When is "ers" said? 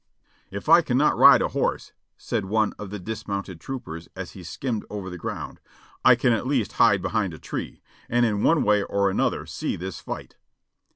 3.87-4.09